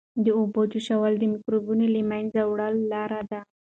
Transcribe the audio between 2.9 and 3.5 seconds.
لاره ده.